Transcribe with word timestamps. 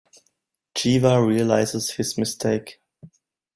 Jeeva 0.75 1.23
realises 1.23 1.91
his 1.91 2.17
mistake. 2.17 2.81